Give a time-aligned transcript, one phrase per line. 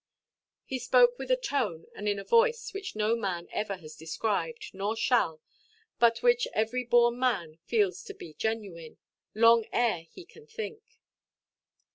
[0.65, 4.71] He spoke with a tone and in a voice which no man ever has described,
[4.73, 5.41] nor shall,
[5.99, 8.97] but which every born man feels to be genuine,
[9.35, 10.81] long ere he can think.